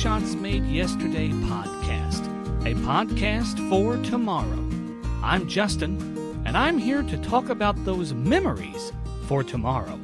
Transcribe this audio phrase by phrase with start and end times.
[0.00, 2.24] Shots Made Yesterday podcast,
[2.62, 4.66] a podcast for tomorrow.
[5.22, 8.94] I'm Justin, and I'm here to talk about those memories
[9.26, 10.00] for tomorrow.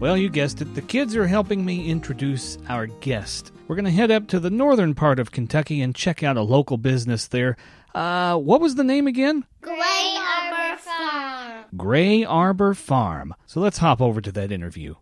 [0.00, 3.52] Well, you guessed it, the kids are helping me introduce our guest.
[3.68, 6.42] We're going to head up to the northern part of Kentucky and check out a
[6.42, 7.56] local business there.
[7.94, 9.46] Uh, what was the name again?
[9.62, 11.64] Gray Arbor Farm.
[11.74, 13.34] Gray Arbor Farm.
[13.46, 14.96] So let's hop over to that interview.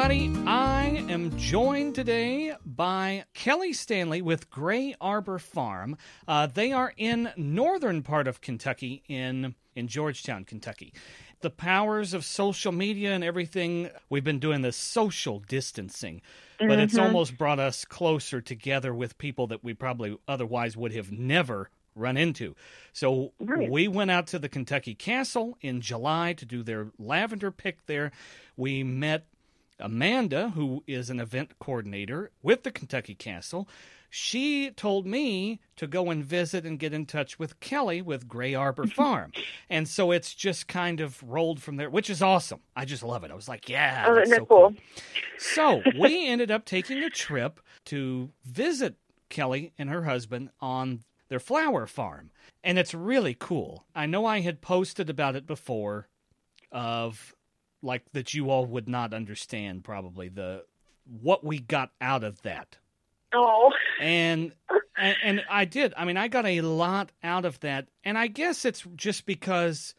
[0.00, 0.32] Everybody.
[0.46, 5.98] I am joined today by Kelly Stanley with Gray Arbor Farm.
[6.26, 10.94] Uh, they are in northern part of Kentucky, in in Georgetown, Kentucky.
[11.42, 13.90] The powers of social media and everything.
[14.08, 16.22] We've been doing this social distancing,
[16.58, 21.12] but it's almost brought us closer together with people that we probably otherwise would have
[21.12, 22.54] never run into.
[22.92, 23.70] So Right.
[23.70, 28.12] we went out to the Kentucky Castle in July to do their lavender pick there.
[28.56, 29.26] We met
[29.80, 33.68] Amanda, who is an event coordinator with the Kentucky Castle.
[34.12, 38.54] She told me to go and visit and get in touch with Kelly with Gray
[38.54, 39.30] Arbor Farm.
[39.68, 42.60] and so it's just kind of rolled from there, which is awesome.
[42.74, 43.30] I just love it.
[43.30, 44.06] I was like, yeah.
[44.08, 44.74] Oh, that's so it cool?
[45.38, 48.96] so we ended up taking a trip to visit
[49.28, 52.32] Kelly and her husband on their flower farm.
[52.64, 53.86] And it's really cool.
[53.94, 56.08] I know I had posted about it before
[56.72, 57.32] of
[57.82, 60.64] like that you all would not understand probably the
[61.22, 62.78] what we got out of that.
[63.32, 64.52] Oh, And
[64.96, 65.94] and, and I did.
[65.96, 67.88] I mean, I got a lot out of that.
[68.04, 69.94] And I guess it's just because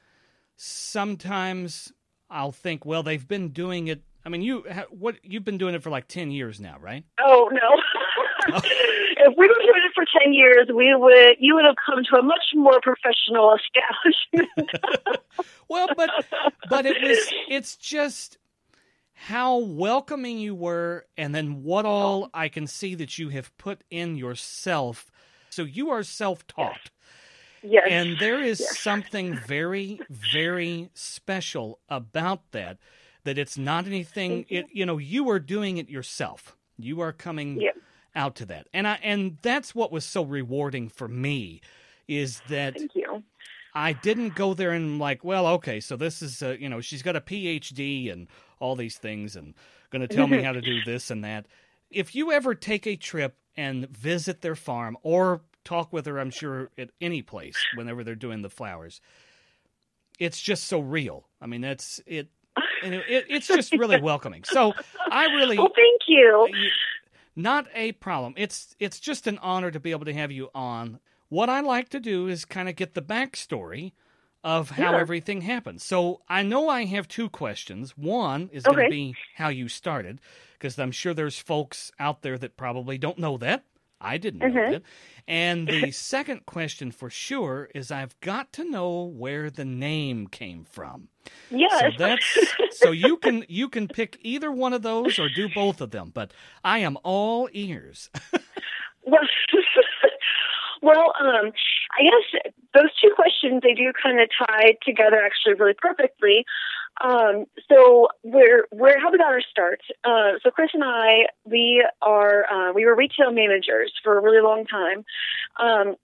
[0.56, 1.92] sometimes
[2.30, 4.04] I'll think, well, they've been doing it.
[4.24, 7.04] I mean, you what you've been doing it for like 10 years now, right?
[7.20, 7.60] oh no.
[8.64, 12.18] if we were doing it for ten years, we would you would have come to
[12.18, 14.70] a much more professional establishment.
[15.68, 16.10] Well, but
[16.66, 18.38] but it was it's just
[19.14, 23.84] how welcoming you were and then what all I can see that you have put
[23.90, 25.12] in yourself.
[25.50, 26.90] So you are self-taught.
[27.64, 27.84] yes.
[27.90, 28.78] And there is Yes.
[28.80, 32.78] something very very special about that
[33.24, 36.58] that it's not anything it you know you are doing it yourself.
[36.78, 37.76] You are coming Yep.
[38.16, 38.68] Out to that.
[38.74, 41.62] And I and that's what was so rewarding for me
[42.08, 43.24] is that Thank you.
[43.74, 47.02] I didn't go there and like, well, okay, so this is, uh, you know, she's
[47.02, 48.28] got a PhD and
[48.60, 49.54] all these things and
[49.92, 51.46] going to tell me how to do this and that.
[51.90, 56.32] If you ever take a trip and visit their farm or talk with her, I'm
[56.32, 59.00] sure at any place whenever they're doing the flowers,
[60.20, 61.28] it's just so real.
[61.42, 62.28] I mean, that's it.
[62.84, 64.44] And it, it it's just really welcoming.
[64.44, 64.74] So
[65.10, 66.50] I really, Well, thank you.
[67.36, 68.34] Not a problem.
[68.38, 71.00] It's it's just an honor to be able to have you on.
[71.30, 73.94] What I like to do is kind of get the backstory
[74.44, 75.00] of how Yeah.
[75.00, 75.82] everything happened.
[75.82, 77.96] So I know I have two questions.
[77.98, 80.20] One is going to be how you started,
[80.54, 83.64] because I'm sure there's folks out there that probably don't know that.
[84.02, 84.72] I didn't know Mhm.
[84.72, 84.82] that.
[85.28, 90.66] And the second question for sure is I've got to know where the name came
[90.66, 91.10] from.
[91.52, 91.80] Yes.
[91.80, 95.80] So that's so you can you can pick either one of those or do both
[95.80, 98.10] of them, but I am all ears.
[99.04, 99.28] Well,
[100.84, 101.52] well, um,
[101.98, 102.42] I guess
[102.76, 106.46] those two questions they do kind of tie together actually really perfectly.
[107.00, 109.82] Um, so where where how we our start?
[110.04, 114.42] Uh, so Chris and I we are uh, we were retail managers for a really
[114.42, 115.06] long time.
[115.60, 115.96] Um,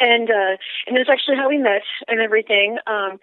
[0.00, 2.78] and uh, and that's actually how we met and everything.
[2.86, 3.18] Um,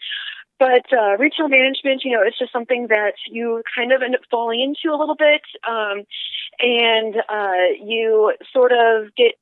[0.60, 4.22] but uh, retail management, you know, it's just something that you kind of end up
[4.30, 6.04] falling into a little bit, um,
[6.60, 9.34] and uh, you sort of get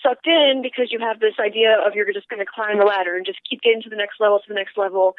[0.00, 3.16] sucked in because you have this idea of you're just going to climb the ladder
[3.16, 5.16] and just keep getting to the next level, to the next level.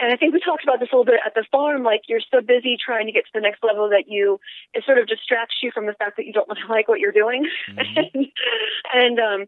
[0.00, 1.82] And I think we talked about this a little bit at the farm.
[1.82, 4.40] Like you're so busy trying to get to the next level that you
[4.72, 7.12] it sort of distracts you from the fact that you don't really like what you're
[7.12, 7.46] doing.
[7.68, 8.32] Mhm.
[8.94, 9.46] and um,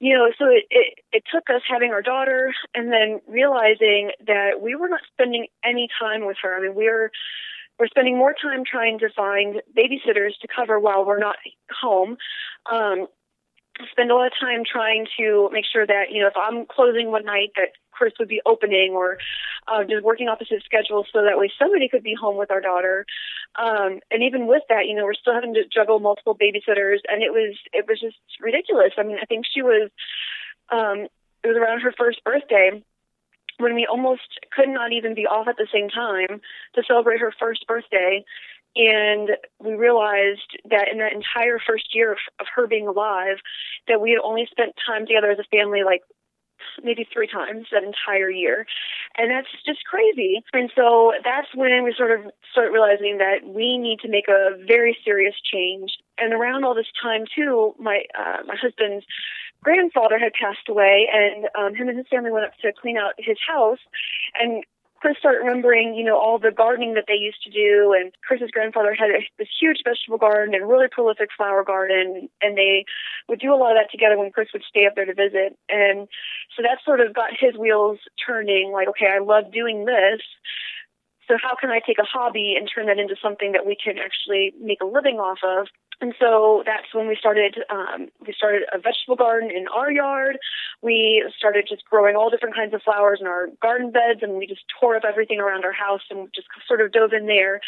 [0.00, 4.60] you know, so it, it it took us having our daughter and then realizing that
[4.60, 6.54] we were not spending any time with her.
[6.54, 7.10] I mean, we're
[7.78, 11.36] we're spending more time trying to find babysitters to cover while we're not
[11.80, 12.16] home.
[12.70, 13.06] Um,
[13.90, 17.10] spend a lot of time trying to make sure that you know if I'm closing
[17.10, 19.18] one night that Chris would be opening or
[19.68, 23.06] uh, just working opposite schedules so that way somebody could be home with our daughter.
[23.56, 27.22] Um, and even with that, you know, we're still having to juggle multiple babysitters, and
[27.22, 28.92] it was it was just ridiculous.
[28.98, 29.90] I mean, I think she was
[30.70, 31.06] um,
[31.42, 32.82] it was around her first birthday
[33.58, 36.40] when we almost could not even be off at the same time
[36.74, 38.24] to celebrate her first birthday.
[38.76, 39.30] And
[39.60, 43.38] we realized that in that entire first year of, of her being alive,
[43.88, 46.02] that we had only spent time together as a family like
[46.82, 48.66] maybe three times that entire year.
[49.16, 50.42] And that's just crazy.
[50.52, 54.56] And so that's when we sort of start realizing that we need to make a
[54.66, 55.92] very serious change.
[56.18, 59.04] And around all this time too, my uh, my husband's
[59.62, 63.14] grandfather had passed away, and um, him and his family went up to clean out
[63.18, 63.78] his house.
[64.34, 64.64] And
[65.04, 67.92] Chris started remembering, you know, all the gardening that they used to do.
[67.92, 72.30] And Chris's grandfather had this huge vegetable garden and really prolific flower garden.
[72.40, 72.86] And they
[73.28, 75.58] would do a lot of that together when Chris would stay up there to visit.
[75.68, 76.08] And
[76.56, 80.24] so that sort of got his wheels turning like, okay, I love doing this.
[81.28, 83.98] So how can I take a hobby and turn that into something that we can
[83.98, 85.68] actually make a living off of?
[86.00, 87.58] And so that's when we started.
[87.70, 90.38] Um, we started a vegetable garden in our yard.
[90.82, 94.46] We started just growing all different kinds of flowers in our garden beds, and we
[94.46, 97.60] just tore up everything around our house and just sort of dove in there.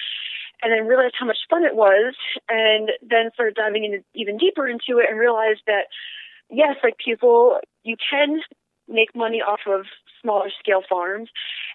[0.63, 2.15] And then realized how much fun it was,
[2.49, 5.87] and then started diving in even deeper into it, and realized that
[6.51, 8.41] yes, like people, you can
[8.89, 9.87] make money off of
[10.23, 11.29] smaller scale farms,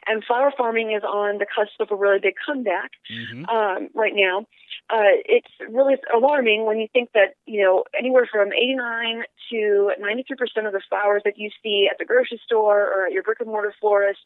[0.07, 3.45] and flower farming is on the cusp of a really big comeback mm-hmm.
[3.45, 4.45] um, right now.
[4.89, 10.36] Uh, it's really alarming when you think that you know anywhere from 89 to 93
[10.38, 13.39] percent of the flowers that you see at the grocery store or at your brick
[13.39, 14.19] and mortar florist,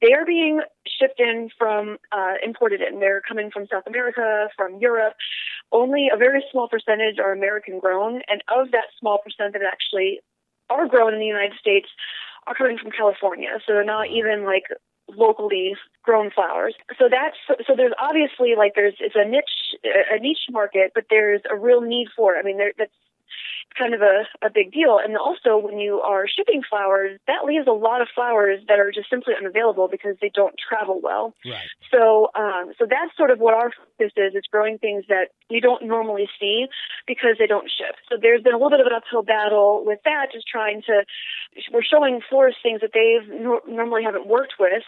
[0.00, 3.00] they are being shipped in from uh, imported in.
[3.00, 5.14] They're coming from South America, from Europe.
[5.72, 10.20] Only a very small percentage are American grown, and of that small percent that actually
[10.70, 11.88] are grown in the United States,
[12.46, 14.64] are coming from California, so they're not even like
[15.16, 16.74] locally grown flowers.
[16.98, 21.40] So that's so there's obviously like there's it's a niche a niche market, but there's
[21.50, 22.38] a real need for it.
[22.40, 22.92] I mean, there, that's
[23.76, 24.98] kind of a, a big deal.
[25.02, 28.90] And also, when you are shipping flowers, that leaves a lot of flowers that are
[28.92, 31.34] just simply unavailable because they don't travel well.
[31.44, 31.68] Right.
[31.90, 35.60] So, um, so that's sort of what our focus is: is growing things that you
[35.60, 36.66] don't normally see
[37.06, 37.96] because they don't ship.
[38.08, 41.04] So there's been a little bit of an uphill battle with that, just trying to.
[41.72, 44.82] We're showing florists things that they no- normally haven't worked with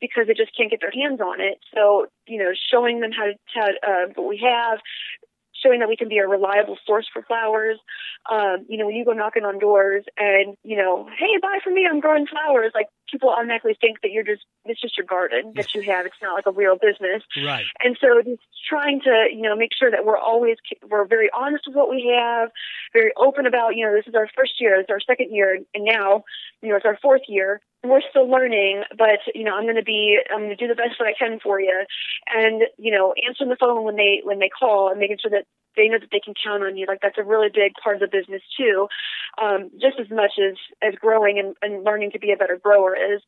[0.00, 1.58] because they just can't get their hands on it.
[1.74, 4.78] So, you know, showing them how to, how, uh, what we have,
[5.64, 7.78] showing that we can be a reliable source for flowers.
[8.30, 11.74] Um, you know, when you go knocking on doors and, you know, hey, buy from
[11.74, 15.52] me, I'm growing flowers, like people automatically think that you're just, it's just your garden
[15.56, 16.06] that you have.
[16.06, 17.22] It's not like a real business.
[17.44, 17.64] Right.
[17.82, 20.56] And so just trying to, you know, make sure that we're always,
[20.88, 22.50] we're very honest with what we have,
[22.92, 25.84] very open about, you know, this is our first year, it's our second year, and
[25.84, 26.24] now,
[26.62, 27.60] you know, it's our fourth year
[27.90, 30.74] we're still learning, but you know, I'm going to be, I'm going to do the
[30.74, 31.84] best that I can for you,
[32.32, 35.46] and you know, answering the phone when they when they call and making sure that
[35.76, 36.86] they know that they can count on you.
[36.86, 38.88] Like that's a really big part of the business too,
[39.42, 42.96] um, just as much as as growing and, and learning to be a better grower
[42.96, 43.22] is.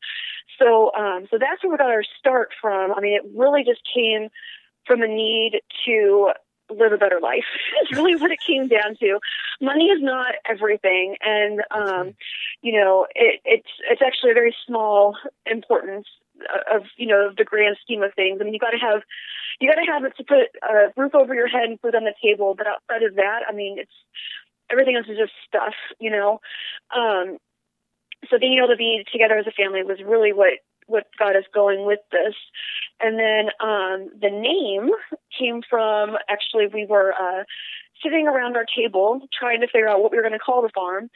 [0.59, 2.93] So, um, so that's where we got our start from.
[2.93, 4.29] I mean, it really just came
[4.85, 6.31] from a need to
[6.69, 7.45] live a better life.
[7.81, 9.19] It's really what it came down to.
[9.61, 12.15] Money is not everything, and um,
[12.61, 15.15] you know, it, it's it's actually a very small
[15.45, 16.07] importance
[16.73, 18.39] of you know the grand scheme of things.
[18.41, 19.01] I mean, you got to have
[19.59, 22.03] you got to have it to put a roof over your head and food on
[22.03, 22.55] the table.
[22.57, 23.91] But outside of that, I mean, it's
[24.71, 26.39] everything else is just stuff, you know.
[26.95, 27.37] Um,
[28.29, 31.43] so being able to be together as a family was really what what got us
[31.53, 32.33] going with this.
[32.99, 34.89] And then um, the name
[35.37, 37.43] came from actually we were uh,
[38.03, 40.71] sitting around our table trying to figure out what we were going to call the
[40.73, 41.09] farm,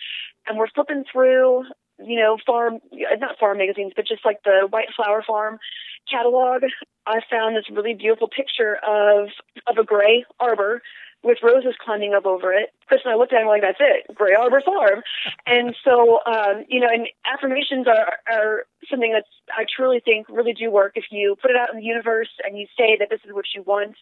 [0.48, 1.64] and we're flipping through
[2.04, 2.80] you know farm
[3.20, 5.60] not farm magazines but just like the White Flower Farm
[6.10, 6.64] catalog.
[7.06, 9.30] I found this really beautiful picture of
[9.68, 10.82] of a gray arbor
[11.24, 12.74] with roses climbing up over it.
[12.88, 15.02] Chris and I looked at him like, that's it, Gray Arbor Farm.
[15.46, 20.54] and so, um, you know, and affirmations are, are something that's, I truly think really
[20.54, 20.94] do work.
[20.96, 23.46] If you put it out in the universe and you say that this is what
[23.54, 23.96] you want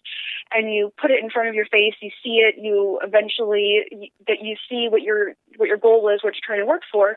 [0.54, 4.42] and you put it in front of your face, you see it, you eventually, that
[4.42, 7.16] you see what your, what your goal is, what you're trying to work for,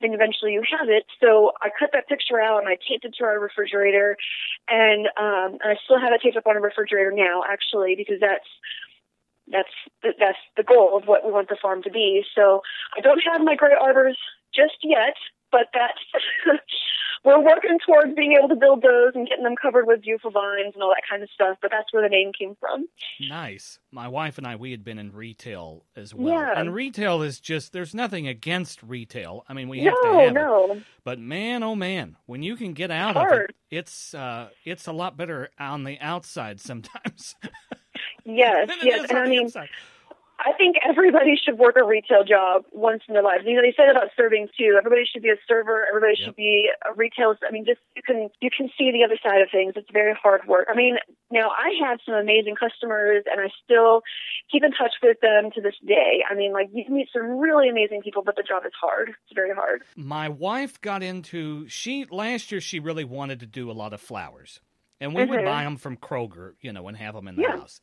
[0.00, 1.04] then eventually you have it.
[1.22, 4.16] So I cut that picture out and I taped it to our refrigerator
[4.68, 8.20] and, um, and I still have it taped up on a refrigerator now, actually, because
[8.20, 8.48] that's,
[9.50, 9.68] that's
[10.02, 12.24] that's the goal of what we want the farm to be.
[12.34, 12.62] So
[12.96, 14.18] I don't have my gray arbors
[14.54, 15.14] just yet,
[15.52, 16.60] but that's
[17.24, 20.74] we're working towards being able to build those and getting them covered with beautiful vines
[20.74, 21.58] and all that kind of stuff.
[21.62, 22.86] But that's where the name came from.
[23.20, 23.78] Nice.
[23.90, 26.58] My wife and I we had been in retail as well, yeah.
[26.58, 29.44] and retail is just there's nothing against retail.
[29.48, 30.72] I mean we have no, to have no.
[30.72, 34.86] it, but man, oh man, when you can get out of it, it's uh, it's
[34.86, 37.36] a lot better on the outside sometimes.
[38.26, 39.68] Yes, yes, and I mean, inside.
[40.38, 43.44] I think everybody should work a retail job once in their lives.
[43.46, 44.74] You know, they say that about serving too.
[44.76, 45.86] Everybody should be a server.
[45.88, 46.26] Everybody Yep.
[46.26, 47.34] should be a retail.
[47.46, 49.72] I mean, just you can you can see the other side of things.
[49.76, 50.66] It's very hard work.
[50.70, 50.98] I mean,
[51.30, 54.02] now I have some amazing customers, and I still
[54.52, 56.22] keep in touch with them to this day.
[56.28, 59.08] I mean, like you meet some really amazing people, but the job is hard.
[59.10, 59.84] It's very hard.
[59.96, 62.60] My wife got into she last year.
[62.60, 64.60] She really wanted to do a lot of flowers,
[65.00, 65.44] and we would Mhm.
[65.46, 67.56] buy them from Kroger, you know, and have them in the Yeah.
[67.56, 67.80] house.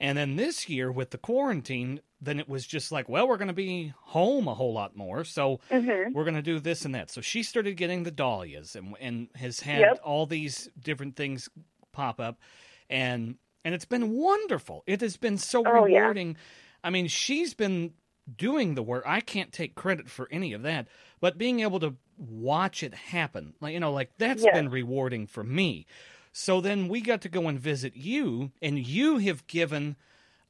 [0.00, 3.48] And then this year with the quarantine, then it was just like, well, we're going
[3.48, 6.94] to be home a whole lot more, so hmm we're going to do this and
[6.94, 7.10] that.
[7.10, 9.98] So she started getting the dahlias and and has had Yep.
[9.98, 11.48] all these different things
[11.92, 12.40] pop up
[12.88, 14.82] and and it's been wonderful.
[14.86, 16.12] It has been so Oh, yeah.
[16.14, 16.36] rewarding.
[16.82, 17.94] I mean, she's been
[18.36, 19.04] doing the work.
[19.06, 20.88] I can't take credit for any of that,
[21.20, 24.46] but being able to watch it happen, like you know, like that's Yes.
[24.46, 25.86] been rewarding for me.
[26.32, 29.96] So then we got to go and visit you and you have given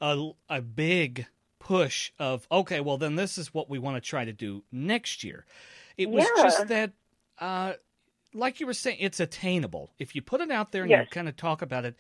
[0.01, 1.27] a a big
[1.59, 5.23] push of okay, well then this is what we want to try to do next
[5.25, 5.45] year.
[5.97, 6.43] It was Yeah.
[6.43, 6.93] just that
[7.39, 7.75] uh
[8.33, 9.91] like you were saying it's attainable.
[9.99, 11.97] If you put it out there and you kind of talk about it,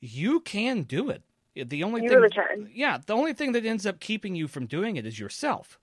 [0.00, 1.22] you can do it.
[1.54, 2.72] The only You thing really.
[2.74, 5.78] Yeah, the only thing that ends up keeping you from doing it is yourself.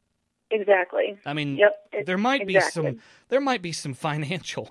[0.52, 1.18] Exactly.
[1.26, 2.06] I mean, Yep.
[2.06, 4.70] There might be some there might be some financial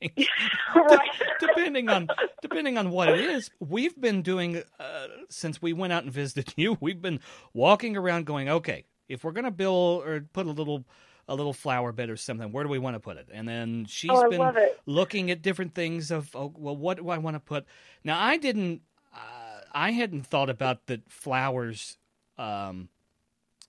[0.00, 0.28] things
[0.74, 1.08] right.
[1.38, 2.08] depending on
[2.42, 3.50] depending on what it is.
[3.60, 6.76] We've been doing uh, since we went out and visited you.
[6.80, 7.20] We've been
[7.52, 10.84] walking around going, okay, if we're gonna build or put a little
[11.28, 13.28] a little flower bed or something, where do we want to put it?
[13.32, 14.52] And then she's oh, been
[14.84, 17.66] looking at different things of oh, well, what do I want to put?
[18.02, 18.82] Now I didn't,
[19.14, 21.98] uh, I hadn't thought about that flowers
[22.36, 22.88] um,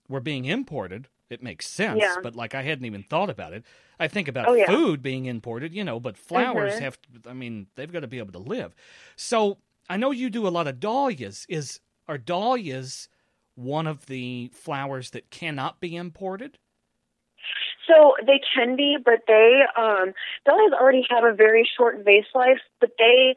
[0.08, 1.06] were being imported.
[1.32, 2.20] It makes sense, Yeah.
[2.22, 3.64] but like I hadn't even thought about it.
[3.98, 4.66] I think about Oh, yeah.
[4.66, 6.80] food being imported, you know, but flowers Mhm.
[6.80, 7.00] have.
[7.02, 8.74] To, I mean, they've got to be able to live.
[9.16, 9.58] So
[9.88, 11.46] I know you do a lot of dahlias.
[11.48, 13.08] Is are dahlias
[13.54, 16.58] one of the flowers that cannot be imported?
[17.86, 20.12] So they can be, but they um
[20.46, 23.34] dahlias already have a very short vase life, but they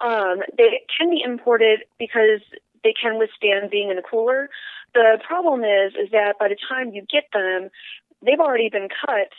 [0.00, 2.40] um they can be imported because
[2.84, 4.50] they can withstand being in a cooler.
[4.94, 7.70] The problem is is that by the time you get them,
[8.24, 9.32] they've already been cut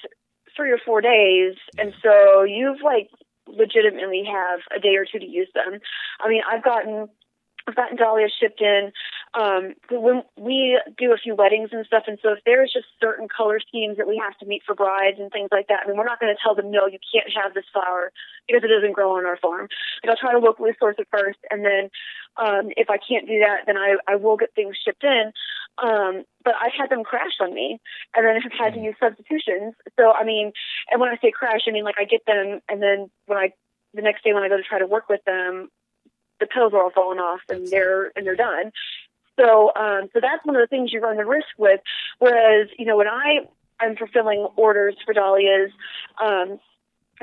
[0.56, 3.10] three or four days, and so you've like
[3.48, 5.80] legitimately have a day or two to use them.
[6.20, 7.08] I mean, I've gotten
[7.68, 8.92] I've gotten dahlias shipped in
[9.34, 13.28] um, when we do a few weddings and stuff, and so if there's just certain
[13.28, 15.98] color schemes that we have to meet for brides and things like that, I mean,
[15.98, 18.12] we're not going to tell them no, you can't have this flower
[18.48, 19.68] because it doesn't grow on our farm.
[20.04, 21.90] Like I'll try to locally source it first, and then
[22.38, 25.32] um, if I can't do that, then I I will get things shipped in.
[25.82, 27.80] Um, but I've had them crash on me,
[28.16, 29.74] and then I've had to use substitutions.
[30.00, 30.52] So I mean,
[30.92, 33.54] and when I say crash, I mean like I get them, and then when I
[33.94, 35.70] the next day when I go to try to work with them,
[36.40, 38.72] the petals are all falling off, and they're and they're done.
[39.40, 41.82] So, um, so that's one of the things you run the risk with.
[42.20, 43.40] Whereas, you know, when I
[43.82, 45.72] am fulfilling orders for dahlias,
[46.24, 46.60] um,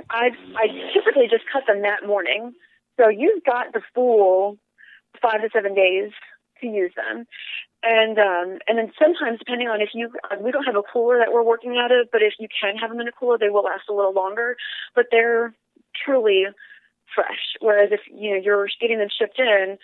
[0.09, 2.52] I I typically just cut them that morning.
[2.99, 4.59] So you've got the full
[5.21, 6.11] five to seven days
[6.61, 7.26] to use them.
[7.83, 11.19] And um, and then sometimes, depending on if you, uh, we don't have a cooler
[11.19, 13.49] that we're working out of, but if you can have them in a cooler, they
[13.49, 14.57] will last a little longer.
[14.95, 15.55] But they're
[16.05, 16.45] truly
[17.14, 17.57] fresh.
[17.61, 19.79] Whereas if you know you're getting them shipped in,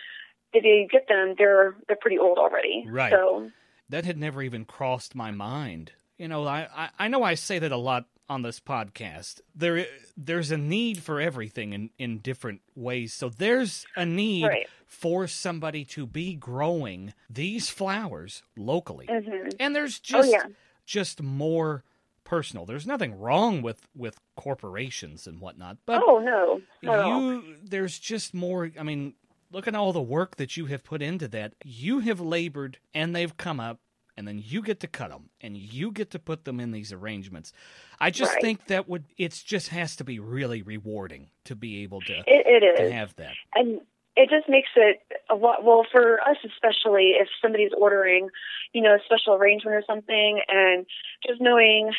[0.57, 2.85] if you get them, they're they're pretty old already.
[2.87, 3.11] Right.
[3.11, 3.49] So
[3.89, 5.93] that had never even crossed my mind.
[6.17, 9.39] You know, I, I, I know I say that a lot on this podcast.
[9.55, 9.85] There
[10.17, 13.13] there's a need for everything in, in different ways.
[13.13, 14.67] So there's a need Right.
[14.85, 19.07] for somebody to be growing these flowers locally.
[19.09, 20.43] hmm And there's Oh, just yeah.
[20.85, 21.83] just more
[22.25, 22.65] personal.
[22.65, 25.77] There's nothing wrong with, with corporations and whatnot.
[25.85, 26.61] But oh no,
[27.01, 27.21] all.
[27.21, 29.13] you there's just more i mean
[29.51, 31.53] look at all the work that you have put into that.
[31.63, 33.79] You have labored and they've come up
[34.15, 36.91] and then you get to cut them and you get to put them in these
[36.91, 37.53] arrangements.
[37.99, 38.41] I just Right.
[38.41, 42.63] think that would it just has to be really rewarding to be able to It,
[42.63, 43.37] it to have that.
[43.55, 43.81] And
[44.15, 48.29] it just makes it a lot well for us especially if somebody's ordering
[48.73, 50.85] you know a special arrangement or something and
[51.25, 51.93] just knowing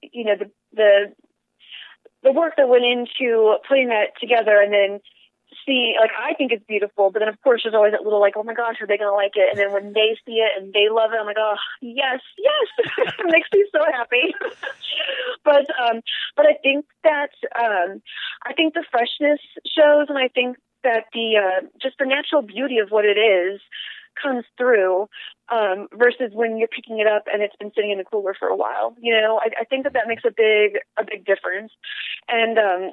[0.00, 1.12] you know the the
[2.22, 5.00] the work that went into putting that together and then
[5.66, 8.34] see like I think it's beautiful but then of course there's always that little like
[8.36, 10.72] oh my gosh are they gonna like it and then when they see it and
[10.72, 12.68] they love it I'm like oh yes yes
[13.18, 14.34] it makes me so happy
[15.44, 16.00] but um
[16.36, 18.00] but I think that um
[18.46, 20.56] I think the freshness shows and I think
[20.86, 23.60] that the uh, just the natural beauty of what it is
[24.22, 25.08] comes through
[25.50, 28.48] um, versus when you're picking it up and it's been sitting in the cooler for
[28.48, 28.96] a while.
[29.00, 31.72] You know, I, I think that that makes a big a big difference.
[32.28, 32.92] And um,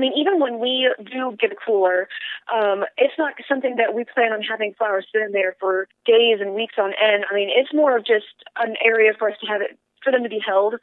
[0.00, 2.08] I mean, even when we do get a cooler,
[2.48, 6.38] um, it's not something that we plan on having flowers sit in there for days
[6.40, 7.26] and weeks on end.
[7.30, 10.22] I mean, it's more of just an area for us to have it, for them
[10.22, 10.76] to be held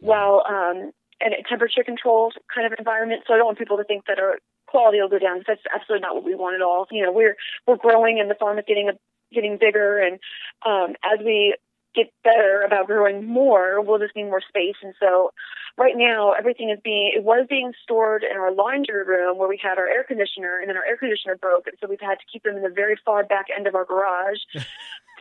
[0.00, 0.90] while, um,
[1.20, 3.22] in a temperature controlled kind of environment.
[3.28, 5.44] So I don't want people to think that our quality will go down.
[5.46, 6.88] That's absolutely not what we want at all.
[6.90, 7.36] You know, we're,
[7.68, 8.94] we're growing and the farm is getting a,
[9.32, 10.00] getting bigger.
[10.00, 10.18] And,
[10.66, 11.54] um, as we
[11.94, 14.76] get better about growing more, we'll just need more space.
[14.82, 15.32] And so
[15.76, 19.58] right now everything is being, it was being stored in our laundry room where we
[19.62, 21.66] had our air conditioner and then our air conditioner broke.
[21.66, 23.84] And so we've had to keep them in the very far back end of our
[23.84, 24.38] garage.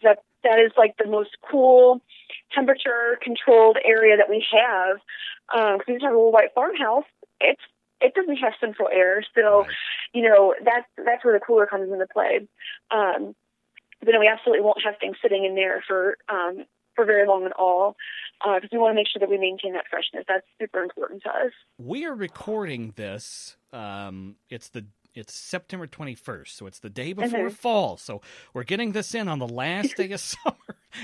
[0.04, 2.02] that, that is like the most cool
[2.54, 4.98] temperature controlled area that we have.
[5.54, 7.06] Um, cause we just have a little white farmhouse.
[7.40, 7.62] It's,
[8.02, 9.24] it doesn't have central air.
[9.34, 9.70] So, right.
[10.14, 12.48] you know, that's, that's where the cooler comes into play.
[12.92, 13.34] Um,
[14.06, 17.46] but then we absolutely won't have things sitting in there for um, for very long
[17.46, 17.96] at all
[18.44, 20.26] because uh, we want to make sure that we maintain that freshness.
[20.28, 21.52] That's super important to us.
[21.78, 23.58] We are recording this.
[23.72, 27.50] Um, it's the it's September 21st, so it's the day before mm-hmm.
[27.50, 27.98] fall.
[27.98, 28.22] So
[28.54, 30.56] we're getting this in on the last day of summer.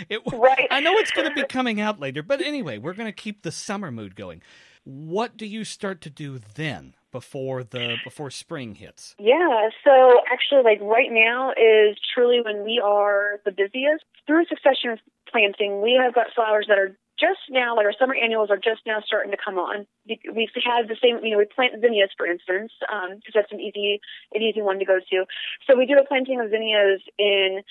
[0.10, 0.68] It, right.
[0.72, 3.44] I know it's going to be coming out later, but anyway, we're going to keep
[3.44, 4.42] the summer mood going.
[4.84, 6.96] What do you start to do then?
[7.12, 9.16] Before the before spring hits?
[9.20, 14.06] Yeah, so actually like right now is truly when we are the busiest.
[14.28, 15.00] Through succession of
[15.32, 18.82] planting, we have got flowers that are just now, like our summer annuals are just
[18.88, 19.86] now starting to come on.
[20.08, 24.00] We've the same, you know, we plant zinnias, for instance, because um, that's an easy,
[24.34, 25.26] an easy one to go to.
[25.68, 27.62] So we do a planting of zinnias in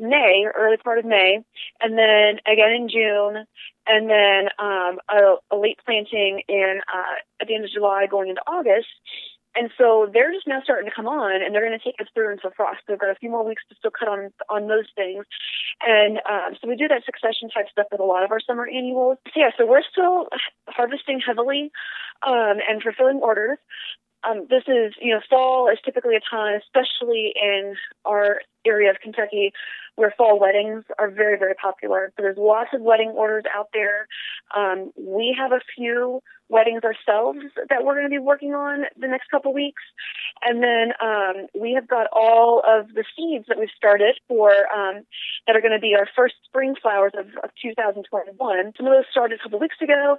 [0.00, 1.40] May, early part of May,
[1.80, 3.44] and then again in June,
[3.86, 8.28] and then um, a, a late planting in uh, at the end of July, going
[8.28, 8.88] into August.
[9.56, 12.06] And so they're just now starting to come on, and they're going to take us
[12.14, 12.82] through until frost.
[12.88, 15.24] We've got a few more weeks to still cut on on those things,
[15.84, 18.66] and um, so we do that succession type stuff with a lot of our summer
[18.66, 19.18] annuals.
[19.26, 20.28] So yeah, so we're still
[20.68, 21.72] harvesting heavily
[22.24, 23.58] um, and fulfilling orders.
[24.22, 29.00] Um, this is, you know, fall is typically a time, especially in our area of
[29.00, 29.52] Kentucky,
[29.96, 32.12] where fall weddings are very, very popular.
[32.16, 34.06] So there's lots of wedding orders out there.
[34.56, 37.38] Um, we have a few weddings ourselves
[37.68, 39.82] that we're going to be working on the next couple weeks.
[40.42, 45.02] And then um, we have got all of the seeds that we've started for um,
[45.46, 48.72] that are going to be our first spring flowers of, of 2021.
[48.76, 50.18] Some of those started a couple weeks ago.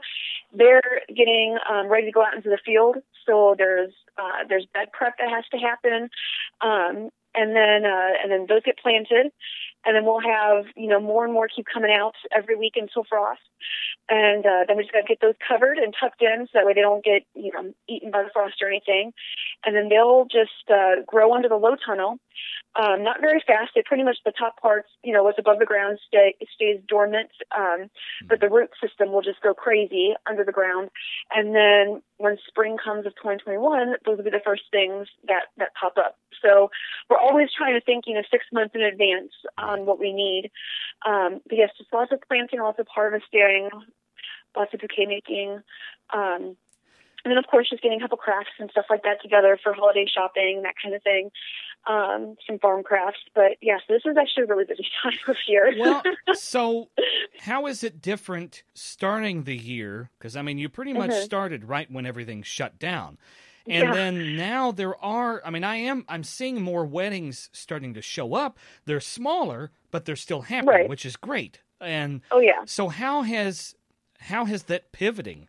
[0.53, 2.97] They're getting um, ready to go out into the field.
[3.25, 6.09] So there's uh, there's bed prep that has to happen.
[7.33, 9.31] And then uh, and then those get planted,
[9.85, 13.05] and then we'll have you know more and more keep coming out every week until
[13.07, 13.39] frost,
[14.09, 16.65] and uh, then we just got to get those covered and tucked in so that
[16.65, 19.13] way they don't get you know eaten by the frost or anything,
[19.65, 22.17] and then they'll just uh, grow under the low tunnel,
[22.75, 23.71] um, not very fast.
[23.75, 27.29] They pretty much the top parts, you know, what's above the ground stay, stays dormant,
[27.57, 27.89] um,
[28.27, 30.89] but the root system will just go crazy under the ground.
[31.33, 35.69] And then when spring comes of 2021, those will be the first things that that
[35.79, 36.17] pop up.
[36.41, 36.69] So
[37.09, 40.51] we're always trying to think, you know, six months in advance on what we need.
[41.05, 43.69] Um, but yes, just lots of planting, lots of harvesting,
[44.55, 45.61] lots of bouquet making.
[46.13, 46.55] Um,
[47.23, 49.73] and then of course just getting a couple crafts and stuff like that together for
[49.73, 51.31] holiday shopping, and that kind of thing.
[51.89, 55.73] Um, some farm crafts, but yes, this is actually a really busy time of year.
[55.79, 56.03] well,
[56.33, 56.89] so
[57.39, 60.11] how is it different starting the year?
[60.19, 61.23] Because I mean, you pretty much mm-hmm.
[61.23, 63.17] started right when everything shut down.
[63.67, 63.93] And yeah.
[63.93, 68.33] then now there are I mean I am I'm seeing more weddings starting to show
[68.33, 68.57] up.
[68.85, 70.89] They're smaller, but they're still happening, right.
[70.89, 71.59] which is great.
[71.79, 72.63] And Oh yeah.
[72.65, 73.75] So how has
[74.19, 75.47] how has that pivoting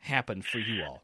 [0.00, 1.01] happened for you all?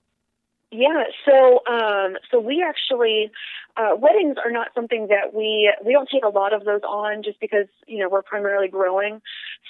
[0.71, 3.31] Yeah, so um, so we actually
[3.77, 7.23] uh, weddings are not something that we we don't take a lot of those on
[7.23, 9.23] just because you know we're primarily growing.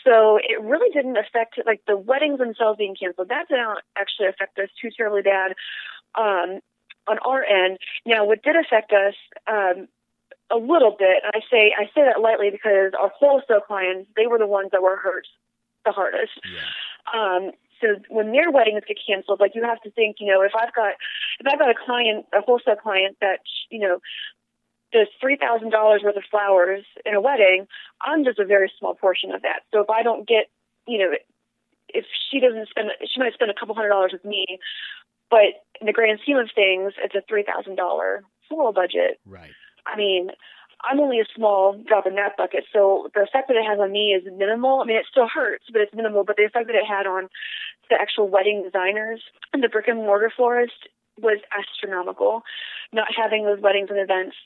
[0.05, 3.29] So it really didn't affect like the weddings themselves being canceled.
[3.29, 5.55] That didn't actually affect us too terribly bad
[6.17, 6.59] um,
[7.07, 7.79] on our end.
[8.05, 9.15] Now, what did affect us
[9.47, 9.87] um,
[10.51, 14.27] a little bit, and I say I say that lightly because our wholesale clients they
[14.27, 15.29] were the ones that were hurt
[15.85, 16.33] the hardest.
[16.45, 16.69] Yeah.
[17.15, 20.53] Um, so when their weddings get canceled, like you have to think, you know, if
[20.55, 20.95] I've got
[21.41, 23.99] if I've got a client, a wholesale client that you know
[24.93, 27.67] does three thousand dollars worth of flowers in a wedding,
[28.03, 29.62] I'm just a very small portion of that.
[29.73, 30.51] So if I don't get,
[30.87, 31.12] you know,
[31.88, 34.59] if she doesn't spend, she might spend a couple hundred dollars with me,
[35.31, 39.21] but in the grand scheme of things, it's a three thousand dollar floral budget.
[39.27, 39.53] Right.
[39.87, 40.31] I mean,
[40.85, 42.64] I'm only a small drop in that bucket.
[42.73, 44.81] So the effect that it has on me is minimal.
[44.81, 46.25] I mean, it still hurts, but it's minimal.
[46.25, 47.29] But the effect that it had on
[47.90, 49.22] the actual wedding designers
[49.53, 50.88] and the brick and mortar florist
[51.20, 52.42] was astronomical.
[52.92, 54.37] Not having those weddings and events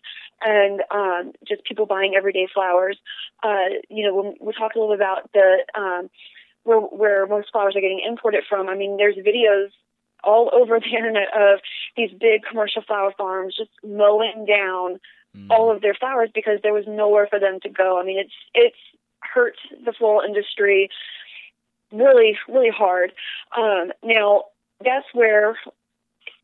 [0.40, 2.98] and um, just people buying everyday flowers.
[3.42, 6.10] Uh, you know, when we talked a little about the um,
[6.64, 8.68] where where most flowers are getting imported from.
[8.68, 9.68] I mean, there's videos
[10.24, 11.60] all over the internet of
[11.96, 15.00] these big commercial flower farms just mowing down
[15.36, 15.46] mm.
[15.50, 18.00] all of their flowers because there was nowhere for them to go.
[18.00, 18.76] I mean, it's it's
[19.20, 20.90] hurt the floral industry
[21.92, 23.12] really, really hard.
[23.56, 24.44] Um, now,
[24.84, 25.56] that's where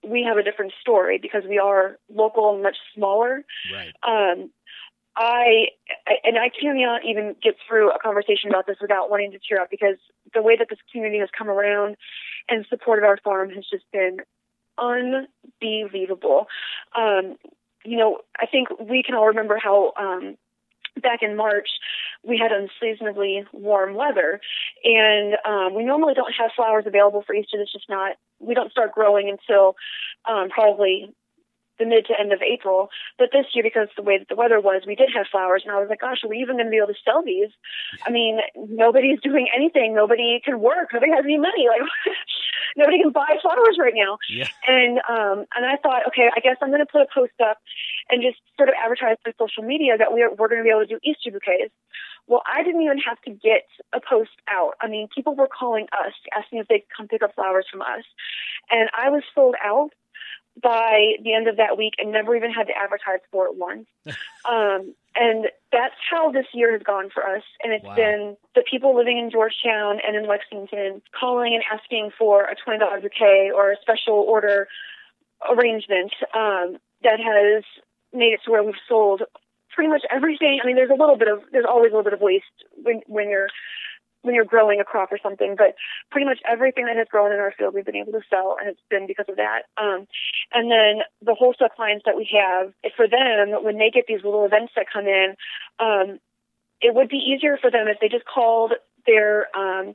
[0.06, 3.44] we have a different story because we are local and much smaller.
[3.72, 3.92] Right.
[4.06, 4.50] Um,
[5.16, 5.66] I
[6.24, 9.68] and I cannot even get through a conversation about this without wanting to tear up
[9.70, 9.96] because
[10.32, 11.96] the way that this community has come around
[12.48, 14.18] and supported our farm has just been
[14.78, 16.46] unbelievable.
[16.96, 17.36] Um,
[17.84, 20.36] you know, I think we can all remember how um,
[21.00, 21.68] back in March
[22.24, 24.40] we had unseasonably warm weather,
[24.84, 27.58] and um, we normally don't have flowers available for Easter.
[27.60, 28.16] It's just not.
[28.40, 29.76] We don't start growing until
[30.28, 31.14] um, probably
[31.78, 32.90] the mid to end of April.
[33.18, 35.72] But this year, because the way that the weather was, we did have flowers, and
[35.72, 37.50] I was like, gosh, are we even going to be able to sell these?
[38.04, 39.94] I mean, nobody's doing anything.
[39.94, 40.90] Nobody can work.
[40.92, 41.66] Nobody has any money.
[41.68, 41.86] Like,
[42.76, 44.18] nobody can buy flowers right now.
[44.28, 44.48] Yeah.
[44.66, 47.58] And um, and I thought, okay, I guess I'm going to put a post up
[48.10, 50.86] and just sort of advertise through social media that we're we're going to be able
[50.86, 51.72] to do Easter bouquets.
[52.26, 54.74] Well, I didn't even have to get a post out.
[54.82, 57.80] I mean, people were calling us, asking if they could come pick up flowers from
[57.80, 58.04] us.
[58.70, 59.90] And I was sold out
[60.60, 63.86] by the end of that week and never even had to advertise for it once.
[64.48, 67.42] um, and that's how this year has gone for us.
[67.62, 67.96] And it's wow.
[67.96, 73.02] been the people living in Georgetown and in Lexington calling and asking for a $20
[73.02, 74.68] bouquet or a special order
[75.50, 77.64] arrangement um, that has
[78.12, 79.22] made it to where we've sold
[79.74, 80.60] pretty much everything.
[80.62, 82.44] I mean, there's a little bit of, there's always a little bit of waste
[82.82, 83.48] when, when you're
[84.22, 85.54] when you're growing a crop or something.
[85.56, 85.74] But
[86.10, 88.68] pretty much everything that has grown in our field, we've been able to sell, and
[88.68, 89.62] it's been because of that.
[89.76, 90.06] Um,
[90.52, 94.44] and then the wholesale clients that we have, for them, when they get these little
[94.44, 95.34] events that come in,
[95.78, 96.18] um,
[96.80, 98.72] it would be easier for them if they just called
[99.06, 99.94] their um,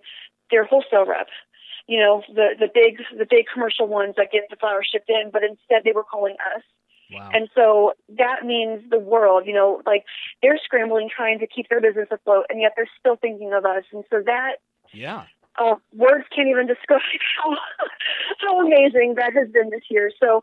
[0.51, 1.27] their wholesale rep
[1.87, 5.29] you know the the big the big commercial ones that get the flowers shipped in
[5.31, 6.63] but instead they were calling us
[7.13, 7.29] Wow.
[7.33, 10.05] And so that means the world, you know, like
[10.41, 13.83] they're scrambling trying to keep their business afloat and yet they're still thinking of us.
[13.91, 14.57] And so that
[14.91, 15.25] Yeah.
[15.55, 17.01] Uh, words can't even describe
[17.37, 17.55] how
[18.39, 20.11] how amazing that has been this year.
[20.19, 20.41] So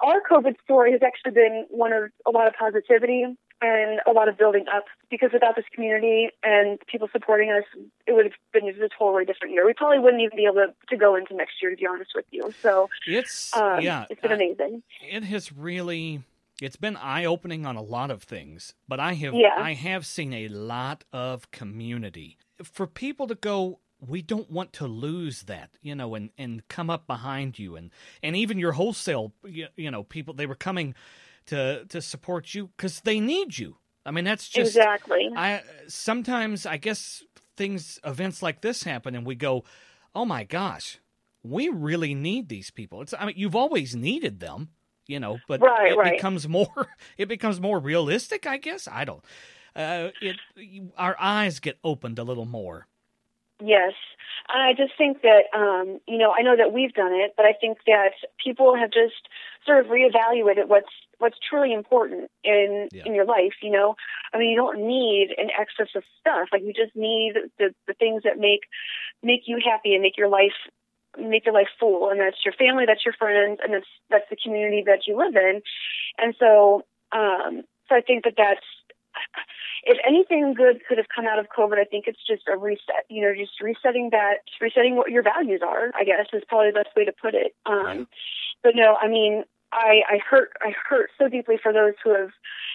[0.00, 3.26] our COVID story has actually been one of a lot of positivity
[3.60, 7.64] and a lot of building up because without this community and people supporting us,
[8.06, 9.66] it would have been a totally different year.
[9.66, 12.12] We probably wouldn't even be able to, to go into next year, to be honest
[12.14, 12.52] with you.
[12.62, 14.82] So it's um, yeah, it's been amazing.
[15.02, 16.22] it has really
[16.60, 19.54] it's been eye opening on a lot of things, but I have Yeah.
[19.56, 23.80] I have seen a lot of community for people to go.
[24.06, 27.90] We don't want to lose that, you know, and, and come up behind you, and,
[28.22, 30.94] and even your wholesale, you, you know, people they were coming
[31.46, 33.76] to to support you because they need you.
[34.04, 35.30] I mean, that's just exactly.
[35.36, 37.22] I sometimes I guess
[37.56, 39.64] things events like this happen and we go,
[40.14, 40.98] "Oh my gosh,
[41.42, 44.70] we really need these people." It's I mean, you've always needed them,
[45.06, 46.14] you know, but Right, it right.
[46.14, 48.88] becomes more it becomes more realistic, I guess.
[48.88, 49.24] I don't
[49.76, 50.36] uh it
[50.96, 52.86] our eyes get opened a little more.
[53.62, 53.92] Yes.
[54.48, 57.52] I just think that, um, you know, I know that we've done it, but I
[57.52, 59.28] think that people have just
[59.66, 60.88] sort of reevaluated what's
[61.20, 63.04] what's truly important in Yeah.
[63.06, 63.54] in your life.
[63.62, 63.96] You know,
[64.32, 66.48] I mean, you don't need an excess of stuff.
[66.52, 68.62] Like you just need the the things that make
[69.22, 70.56] make you happy and make your life
[71.18, 72.08] make your life full.
[72.10, 75.36] And that's your family, that's your friends, and that's that's the community that you live
[75.36, 75.62] in.
[76.18, 78.64] And so, um, so I think that that's
[79.84, 83.04] if anything good could have come out of COVID, I think it's just a reset.
[83.08, 85.90] You know, just resetting that, resetting what your values are.
[85.94, 87.54] I guess is probably the best way to put it.
[87.66, 88.06] Um, Right.
[88.62, 92.30] But no, I mean, I, I hurt, I hurt so deeply for those who have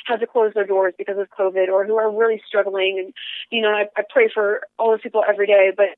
[0.06, 3.00] had to close their doors because of COVID, or who are really struggling.
[3.04, 3.14] And
[3.52, 5.72] you know, I, I pray for all those people every day.
[5.76, 5.90] But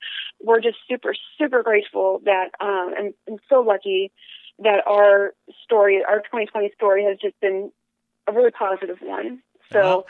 [0.42, 4.12] we're just super, super grateful that, um, and, and so lucky
[4.60, 5.34] that our
[5.64, 7.72] story, our 2020 story, has just been
[8.28, 9.42] a really positive one.
[9.72, 10.06] So.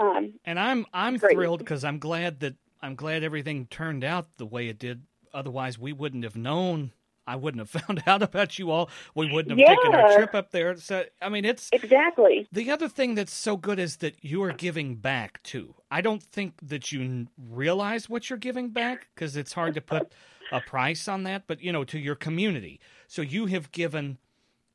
[0.00, 1.34] Um, And I'm I'm Great.
[1.34, 5.02] thrilled because I'm glad that I'm glad everything turned out the way it did.
[5.34, 6.92] Otherwise, we wouldn't have known.
[7.28, 8.88] I wouldn't have found out about you all.
[9.14, 10.76] We wouldn't have taken our trip up there.
[10.76, 12.48] So I mean, it's exactly.
[12.50, 15.74] The other thing that's so good is that you are giving back too.
[15.90, 20.12] I don't think that you realize what you're giving back because it's hard to put
[20.52, 22.80] a price on that, but you know, to your community.
[23.06, 24.18] So you have given,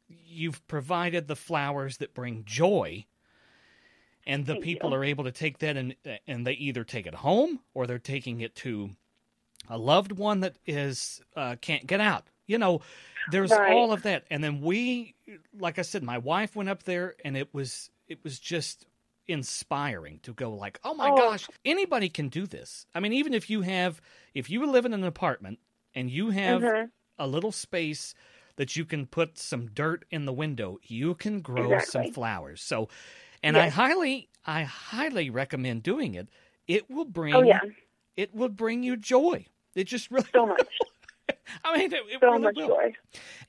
[0.08, 3.06] you've provided the flowers that bring joy,
[4.26, 4.96] and the Thank people you.
[4.98, 5.96] are able to take that and
[6.28, 8.92] and they either take it home or they're taking it to
[9.70, 12.28] a loved one that is uh, can't get out.
[12.48, 12.82] You know,
[13.26, 13.66] there's Right.
[13.66, 15.16] all of that, and then we,
[15.54, 18.86] like I said, my wife went up there, and it was it was just
[19.28, 21.10] inspiring to go like, oh my Oh.
[21.10, 22.86] gosh, anybody can do this.
[22.94, 24.02] I mean, even if you have,
[24.34, 25.60] if you live in an apartment
[25.96, 26.92] and you have Mhm.
[27.18, 28.14] a little space
[28.58, 31.80] that you can put some dirt in the window, you can grow Exactly.
[31.80, 32.62] some flowers.
[32.62, 32.90] So,
[33.44, 36.30] and I highly, I highly recommend doing it.
[36.68, 37.60] It will bring, Oh yeah,
[38.18, 39.48] it will bring you joy.
[39.76, 40.82] It just really, so much,
[41.64, 42.68] I mean, it, it so really much will.
[42.68, 42.94] joy.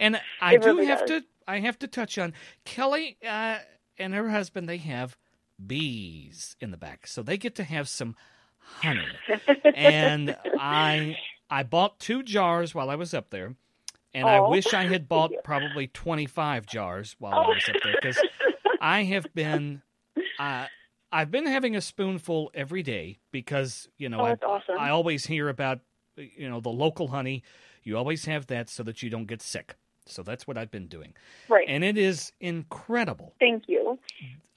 [0.01, 1.23] And I It do really have does.
[1.23, 2.33] to I have to touch on
[2.65, 3.59] Kelly uh,
[3.99, 4.69] and her husband.
[4.69, 5.17] They have
[5.65, 8.17] bees in the back, so they get to have some
[8.57, 9.19] honey.
[9.75, 11.17] and I
[11.51, 13.55] I bought two jars while I was up there,
[14.13, 14.51] and I Oh.
[14.51, 17.55] wish I had bought probably twenty five jars while I Oh.
[17.55, 18.23] was up there because
[18.81, 19.83] I have been.
[20.39, 20.67] Uh,
[21.13, 24.77] I've been having a spoonful every day because you know Oh, I, awesome.
[24.77, 25.81] I always hear about
[26.17, 27.45] you know the local honey.
[27.85, 29.77] You always have that so that you don't get sick.
[30.07, 31.15] So that's what I've been doing,
[31.49, 31.67] right.
[31.67, 33.33] and it is incredible.
[33.41, 33.99] Thank you.